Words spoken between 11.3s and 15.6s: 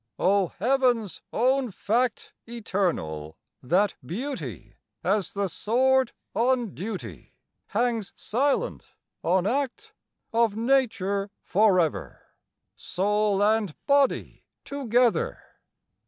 forever, Soul and body together!